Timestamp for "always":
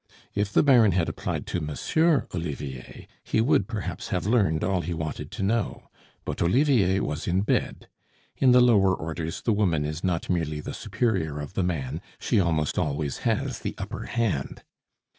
12.79-13.19